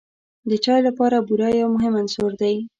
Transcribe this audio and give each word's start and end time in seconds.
د 0.49 0.51
چای 0.63 0.81
لپاره 0.87 1.17
بوره 1.27 1.49
یو 1.61 1.69
مهم 1.75 1.93
عنصر 2.01 2.31
دی. 2.41 2.55